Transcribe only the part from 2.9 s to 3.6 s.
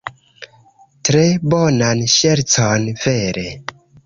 vere.